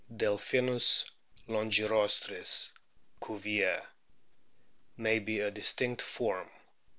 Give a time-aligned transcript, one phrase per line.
[0.17, 1.05] Delphimis
[1.47, 2.71] longirostris,
[3.23, 3.83] Cuvier,|
[4.97, 6.49] may be a distinct form.